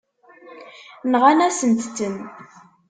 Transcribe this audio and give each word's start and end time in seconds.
Nɣan-asent-ten. 1.11 2.15